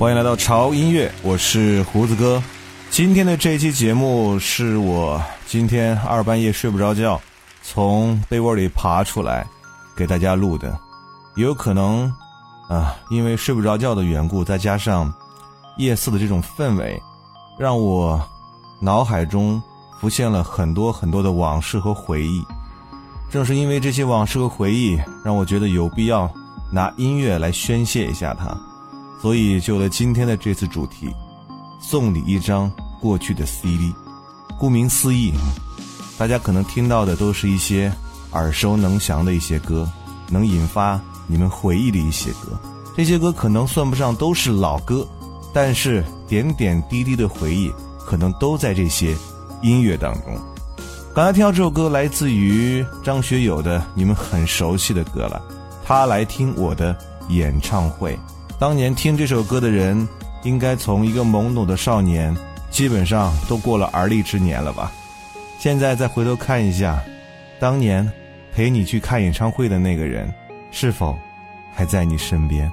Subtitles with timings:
[0.00, 2.42] 欢迎来到潮音乐，我是胡子哥。
[2.88, 7.20] 今天的这期节目是我今天二半夜睡不着觉。
[7.62, 9.46] 从被窝里爬出来，
[9.94, 10.74] 给大家录的，
[11.36, 12.10] 也有可能，
[12.66, 15.12] 啊，因为睡不着觉的缘故，再加上
[15.76, 16.98] 夜色的这种氛围，
[17.58, 18.18] 让我
[18.80, 19.62] 脑海中
[20.00, 22.42] 浮现了很多很多的往事和回忆。
[23.30, 26.26] 正是因为这些往事和回忆，让我觉得有必要
[26.72, 28.58] 拿音乐来宣泄一下它，
[29.20, 31.14] 所以就了今天的这次主题，
[31.80, 32.70] 送你一张
[33.00, 33.92] 过去的 CD。
[34.58, 35.32] 顾名思义。
[36.18, 37.90] 大家可能听到的都是一些
[38.32, 39.90] 耳熟能详的一些歌，
[40.28, 42.58] 能引发你们回忆的一些歌。
[42.96, 45.06] 这些歌可能算不上都是老歌，
[45.52, 47.72] 但是点点滴滴的回忆
[48.06, 49.16] 可能都在这些
[49.62, 50.38] 音乐当中。
[51.14, 55.40] 刚才听到这首歌来自于张学友的，你们很熟悉的歌了。
[55.84, 56.96] 他来听我的
[57.28, 58.18] 演唱会。
[58.60, 60.06] 当年听这首歌的人，
[60.42, 62.36] 应该从一个懵懂的少年，
[62.68, 64.92] 基本上都过了而立之年了吧。
[65.58, 67.02] 现在再回头看一下，
[67.58, 68.06] 当年
[68.52, 70.30] 陪你去看演唱会的那个人，
[70.70, 71.18] 是否
[71.72, 72.70] 还在你身边？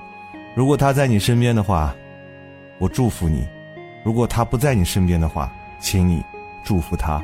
[0.58, 1.96] 如果他在你身边的话，
[2.80, 3.48] 我祝福你；
[4.04, 5.50] 如果他不在你身边的话，
[5.80, 6.22] 请你
[6.66, 7.24] 祝福他。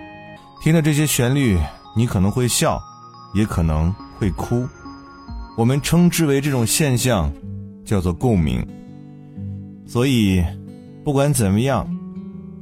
[0.61, 1.59] 听着这些旋律，
[1.97, 2.81] 你可能会笑，
[3.33, 4.65] 也可能会哭。
[5.57, 7.29] 我们称之为这种现象，
[7.83, 8.65] 叫做共鸣。
[9.85, 10.43] 所以，
[11.03, 11.87] 不管怎么样，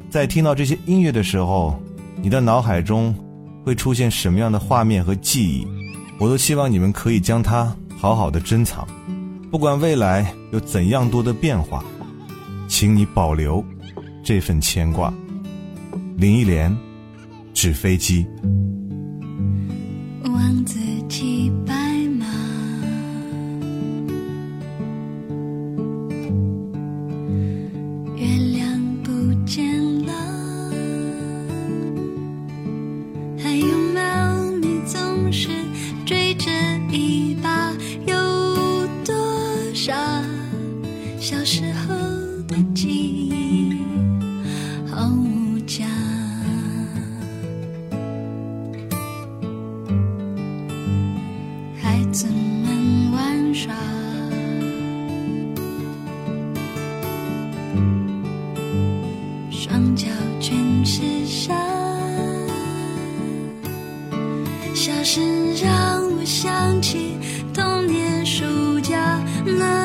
[0.10, 1.82] 在听到这些音乐的时候。
[2.24, 3.16] 你的脑海中
[3.66, 5.66] 会出现什么样的画面和记忆？
[6.20, 8.88] 我都希望你们可以将它好好的珍藏，
[9.50, 11.84] 不管未来有怎样多的变化，
[12.68, 13.66] 请你保留
[14.24, 15.12] 这份牵挂。
[16.16, 16.78] 林忆莲，
[17.56, 18.24] 纸飞机。
[20.26, 20.80] 望自
[65.04, 65.24] 声
[65.56, 67.18] 让我想起
[67.54, 69.81] 童年暑假那。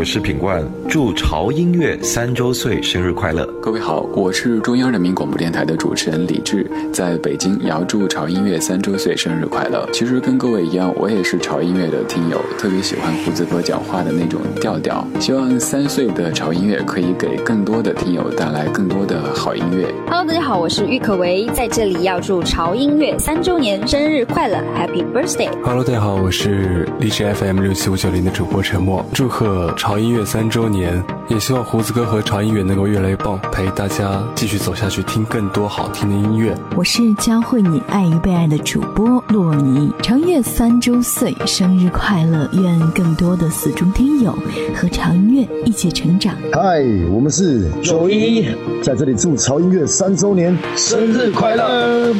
[0.00, 3.46] 我是品冠，祝潮音乐三周岁生日快乐！
[3.62, 9.88] 各位好，我是中央人民广播电台的主持人李志，在北京也要祝潮音乐三周岁生日快乐。
[9.92, 15.06] 其实跟各位一样，我也是潮音乐的听友，特别喜欢胡子哥讲话的那种调调。
[15.20, 19.86] 希望三岁的潮音乐可以给更多的听友带来更多的好音乐。
[20.08, 30.79] Hello，大家好，我是郁可唯，在这里要祝潮音乐三周年生日快乐，Happy Birthday！Hello，大家好，我是荔枝 FM 六七五九零的主播陈默，祝贺潮音乐三周年，
[31.28, 36.56] 也希望胡子哥和潮音乐能够越来越棒，陪大家继续走下去，听更多好听的音乐。
[36.76, 42.48] 我是教会你爱与被爱的主播洛尼，潮音乐三周岁生日快乐！
[42.52, 44.36] 愿更多的死忠听友
[44.74, 46.34] 和潮音乐一起成长。
[46.52, 48.44] 嗨，我们是九一，
[48.82, 52.14] 在这里祝潮音乐三周年生日快乐！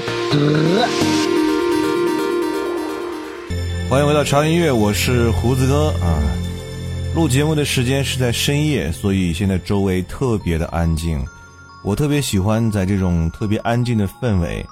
[3.89, 6.23] 欢迎回到潮音乐，我是胡子哥啊。
[7.13, 11.23] 录节目的时间是在深夜，所以现在周围特别的安静。
[11.83, 14.65] 我特别喜欢在这种特别安静的氛围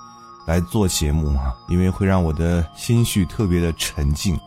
[0.47, 4.38] 来做节目啊，因为会让我的心绪特别的沉静。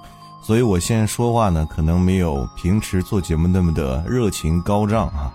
[0.42, 5.32] 所以我现在说话呢，可能没有平时做节目那么的热情高涨啊，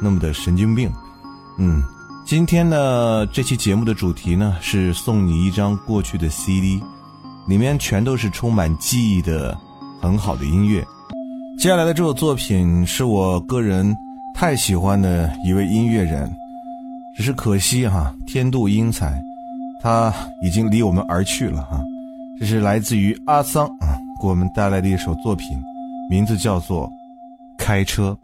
[0.00, 0.90] 那么的神经病。
[1.58, 1.82] 嗯，
[2.24, 6.82] 今天呢，这期节目的主题呢是送你一张过去的 CD，
[7.46, 9.56] 里面全都是充满记忆的
[10.00, 10.84] 很好的音乐。
[11.58, 13.92] 接下来的这首作品是我个人
[14.32, 16.30] 太喜欢的一位音乐人，
[17.16, 19.20] 只是可惜哈、天妒英才，
[19.82, 21.82] 他已经离我们而去了哈、
[22.38, 25.48] 这是来自于阿桑啊给我们带来的一首作品，
[26.08, 26.86] 名字叫做
[27.58, 28.16] 《开车》。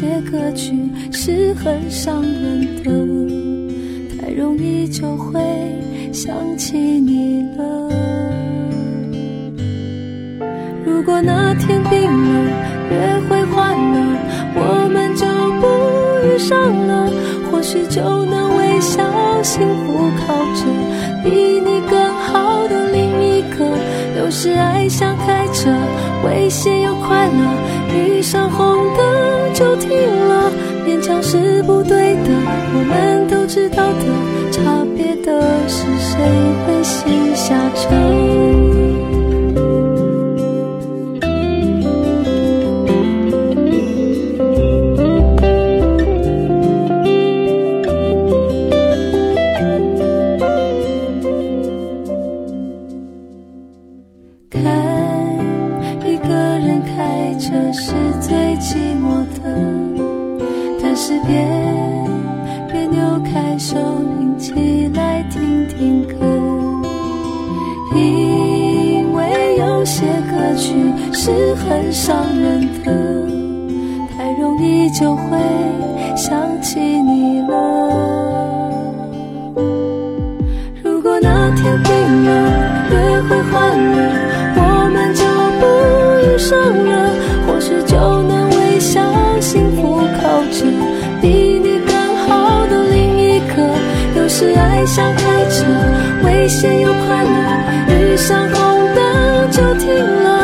[0.00, 0.72] 些歌曲
[1.12, 5.38] 是很伤人的，太容易就会
[6.10, 7.90] 想起你了。
[10.86, 12.50] 如果那天定了，
[12.90, 14.16] 约会换了，
[14.54, 15.26] 我们就
[15.60, 15.66] 不
[16.26, 17.10] 遇上了，
[17.52, 19.04] 或许就能微笑
[19.42, 20.64] 幸福靠着
[21.22, 23.66] 比你更好的另一个。
[24.18, 25.70] 有时爱像开车，
[26.24, 27.42] 危险又快乐，
[27.94, 29.09] 遇上红灯
[29.60, 30.50] 就停了，
[30.86, 32.30] 勉强是不对的，
[32.72, 34.04] 我们都知道的，
[34.50, 36.18] 差别的是谁
[36.64, 37.90] 会先下车。
[54.48, 54.58] 开
[56.06, 58.89] 一个人开车是最近
[70.60, 70.74] 去
[71.14, 72.92] 是很伤人的，
[74.14, 75.38] 太容易就会
[76.14, 77.48] 想起你了。
[80.84, 81.90] 如果那天定
[82.26, 82.28] 了，
[82.90, 83.96] 约会换了，
[84.56, 84.60] 我
[84.92, 85.24] 们就
[85.58, 85.64] 不
[86.26, 86.92] 遇上了，
[87.46, 87.96] 或许就
[88.28, 89.00] 能微笑
[89.40, 89.80] 幸福
[90.20, 90.70] 靠近
[91.22, 91.96] 比你更
[92.28, 93.54] 好的另一个。
[94.14, 95.64] 有时爱像开车，
[96.26, 97.30] 危险又快乐，
[97.88, 98.54] 遇上红
[98.94, 99.88] 灯就停
[100.22, 100.39] 了，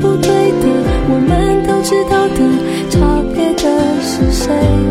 [0.00, 0.66] 不对的，
[1.10, 2.38] 我们都知道的，
[2.90, 3.62] 差别的
[4.00, 4.87] 是谁？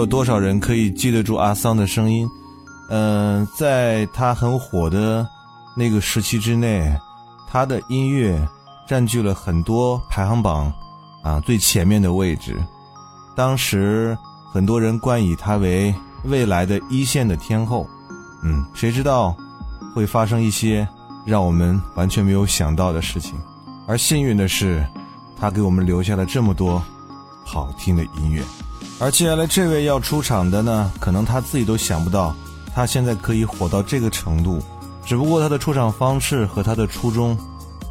[0.00, 2.26] 有多少人可以记得住阿桑的声音。
[2.88, 5.28] 嗯，在他很火的
[5.76, 6.90] 那个时期之内，
[7.46, 8.48] 他的音乐
[8.88, 10.72] 占据了很多排行榜
[11.22, 12.56] 啊最前面的位置。
[13.36, 14.16] 当时
[14.52, 17.86] 很多人冠以他为未来的一线的天后。
[18.42, 19.36] 嗯，谁知道
[19.94, 20.88] 会发生一些
[21.26, 23.38] 让我们完全没有想到的事情。
[23.86, 24.82] 而幸运的是，
[25.38, 26.82] 他给我们留下了这么多
[27.44, 28.42] 好听的音乐。
[28.98, 32.34] 而接下来这位要出场的呢，可能他自己都想不到，
[32.74, 34.62] 他现在可以火到这个程度，
[35.04, 37.36] 只不过他的出场方式和他的初衷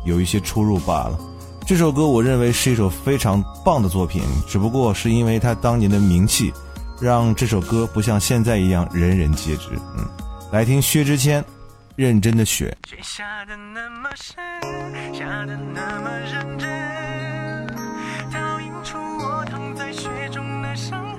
[0.05, 1.19] 有一些出入罢了。
[1.65, 6.53] 这首歌我认为是一首非常棒的作品，只不过是因为他当年的名气，
[7.00, 9.69] 让这首歌不像现在一样人人皆知。
[9.98, 10.03] 嗯，
[10.51, 11.43] 来听薛之谦，
[11.96, 12.75] 《认真的雪》。
[12.89, 14.36] 雪下的那么深，
[15.13, 17.67] 下的那么认真，
[18.31, 20.49] 倒映出我躺在雪中。
[20.69, 21.18] 的伤。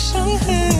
[0.00, 0.79] 伤痕。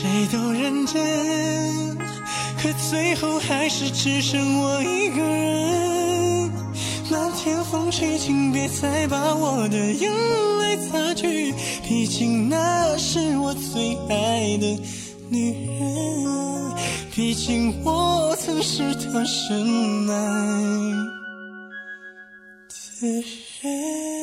[0.00, 1.94] 谁都认真
[2.56, 6.50] 可最后还是只剩我一个人。
[7.10, 10.10] 漫天风雪请别再把我的眼
[10.58, 11.52] 泪擦去
[11.86, 14.82] 毕竟那是我最爱的
[15.28, 16.74] 女人
[17.14, 20.62] 毕竟我曾是她深爱
[23.02, 23.06] 的
[23.60, 24.19] 人。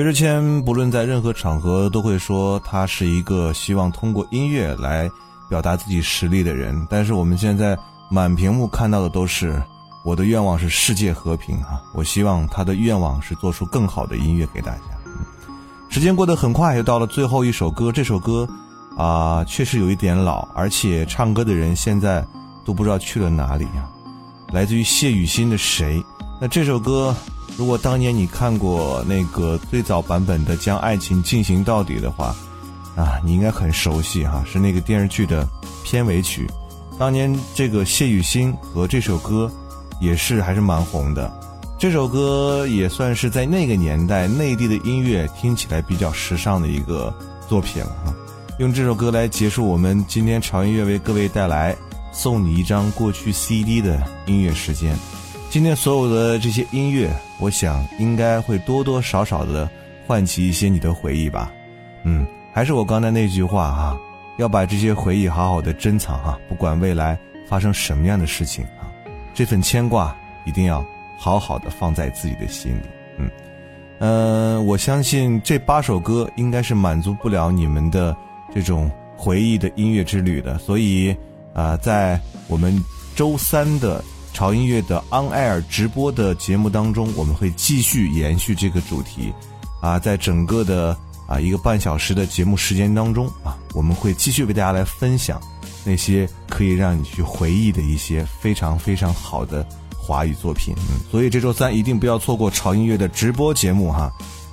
[0.00, 5.10] 薛之谦不论在任何场合都会说他是一个希望通过音乐来
[5.46, 7.76] 表达自己实力的人，但是我们现在
[8.08, 9.62] 满屏幕看到的都是
[10.02, 11.82] 我的愿望是世界和平啊！
[11.92, 14.80] 我希望他的愿望是做出更好的音乐给大家。
[15.90, 17.92] 时间过得很快，又到了最后一首歌。
[17.92, 18.48] 这首歌，
[18.96, 22.26] 啊，确实有一点老，而且唱歌的人现在
[22.64, 23.84] 都不知道去了哪里啊。
[24.50, 25.98] 来自于谢雨欣的《谁》。
[26.42, 27.14] 那这首歌，
[27.58, 32.34] 如果当年你看过那个最早版本的《将爱情进行到底》的话，
[32.96, 35.46] 啊，你应该很熟悉哈，是那个电视剧的
[35.84, 36.50] 片尾曲。
[36.98, 39.52] 当年这个谢雨欣和这首歌，
[40.00, 41.30] 也是还是蛮红的。
[41.78, 47.12] 这首歌也算是在那个年代内地的音乐听起来比较时尚的一个
[47.46, 48.14] 作品了哈！
[48.58, 51.76] 用这首歌来结束我们今天潮音乐为各位带来
[52.12, 54.96] 送你一张过去 CD 的音乐时间。
[55.50, 57.10] 今天所有的这些音乐，
[57.40, 59.68] 我想应该会多多少少的
[60.06, 61.50] 唤起一些你的回忆吧。
[62.04, 63.98] 嗯，还是我刚才那句话哈，
[64.38, 68.86] 要把这些回忆好好的珍藏哈，不管未来发生什么样的事情啊，
[69.34, 70.84] 这份牵挂一定要。
[71.22, 72.84] 好好的放在自己的心里，
[73.18, 73.30] 嗯，
[73.98, 78.16] 呃，我相信这八首歌应该是满足不了你们的
[78.54, 81.14] 这种回忆的音乐之旅的，所以
[81.52, 82.74] 啊，在我们
[83.14, 84.02] 周三的
[84.40, 89.34] 潮音乐的 On Air 直播的节目当中，我们会继续延续这个主题，
[89.82, 95.38] 啊，在整个的啊一个半小时的节目时间当中啊，我们会继续为大家来分享
[95.84, 99.62] 那些可以让你去回忆的一些非常非常好的。
[99.94, 100.74] 华语作品，
[101.10, 104.10] 所以这周三一定不要错过潮音乐的直播节目哈！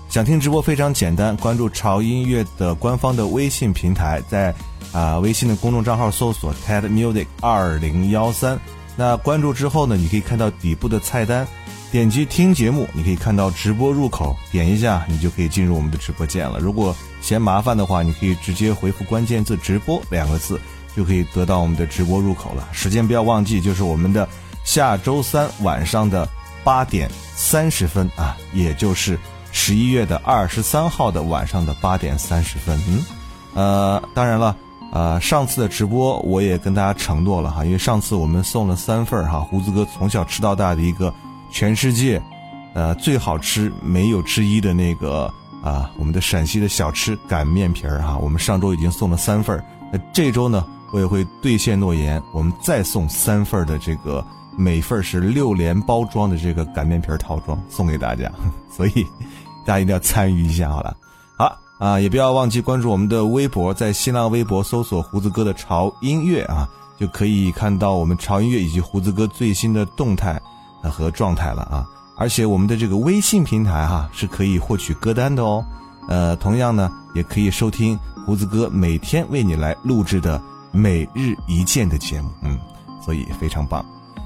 [0.10, 4.54] 想听直播非常简单，关注潮音乐的官方的微信平台，在
[4.92, 8.60] 啊微信的公众账号搜索 TED Music 二零幺三。
[8.98, 11.48] 那关注之后呢，你可以看到底部的菜单，
[11.92, 16.60] 点击听节目，你可以看到直播入口，点一下你就可以进入我们的直播间了。
[16.60, 20.60] 如果嫌麻烦的话，你可以直接回复关键字“直播”两个字，
[20.96, 22.68] 就可以得到我们的直播入口了。
[22.74, 24.28] 时间不要忘记，就是我们的。
[24.64, 26.28] 下周三晚上的
[26.62, 29.18] 八点三十分啊，也就是
[29.54, 32.78] 十一月的二十三号的晚上的八点三十分。
[32.86, 33.06] 嗯，
[33.54, 34.54] 呃，当然了，
[34.92, 41.14] 呃，上次的直播我也跟大家承诺了哈，因为上次我们送了三份哈，胡子哥从小吃到大的一个
[41.52, 42.22] 全世界
[42.74, 45.32] 呃最好吃没有之一的那个
[45.64, 54.26] 啊，我们的陕西的小吃擀面皮儿哈，我们上周已经送了三份那这周呢，我也会兑现诺言，我们再送三份的这个。
[54.60, 58.28] 每份是六连包装的这个擀面皮儿套装送给大家，
[58.76, 59.06] 所以
[59.68, 60.98] 大家一定要参与一下，好了，
[61.78, 66.68] 啊，也不要忘记关注我们的微博，在新浪微博搜索胡子哥的潮音乐啊，
[67.00, 70.42] 就可以看到我们潮音乐以及胡子哥最新的动态
[70.82, 71.86] 和状态了啊。
[72.16, 75.64] 而且我们的这个微信平台哈是可以获取歌单的哦，
[76.08, 82.58] 呃，同样呢也可以收听胡子哥每天为你来录制的每日一见的节目，嗯，
[83.06, 83.86] 所以非常棒。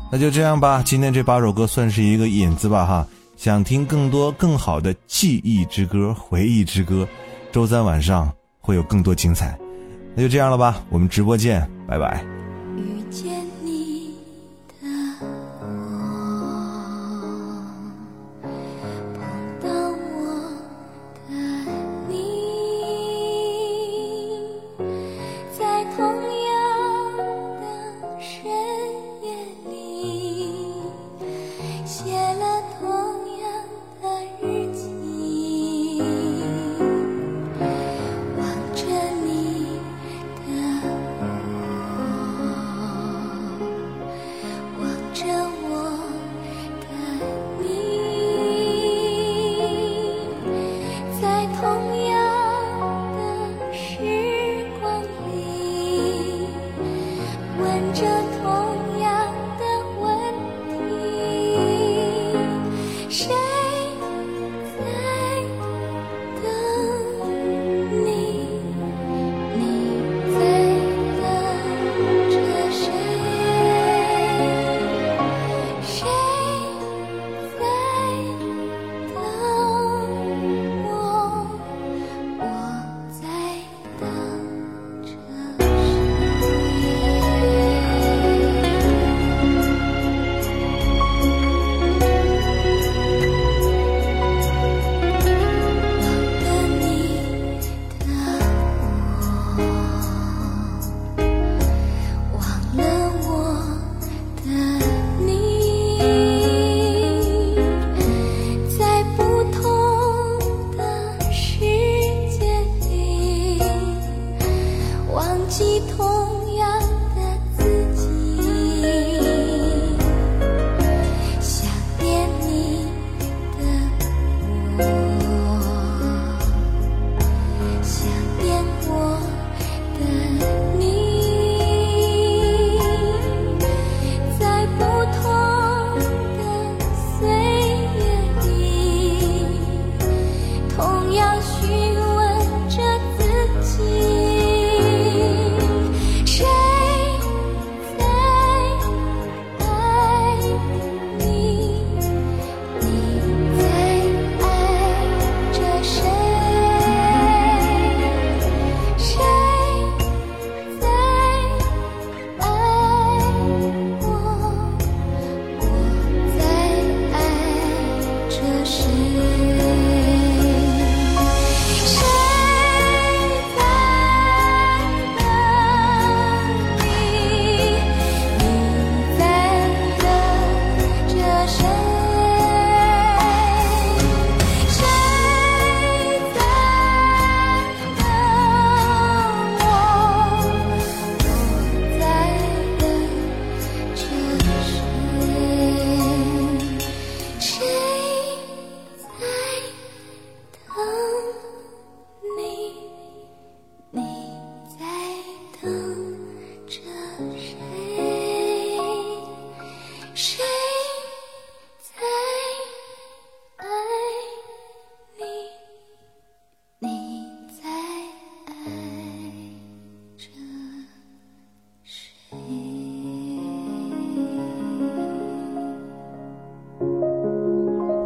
[0.10, 3.08] 那就这样吧，今天这八首歌算是一个引子吧，哈。
[3.38, 7.08] 想听更多更好的记忆之歌、回忆之歌，
[7.52, 9.58] 周三晚上会有更多精彩。
[10.16, 12.24] 那就这样了吧，我们直播见，拜拜。